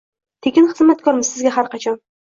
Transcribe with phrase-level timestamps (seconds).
[0.47, 2.07] Tekin xizmatkormiz sizga har qachon.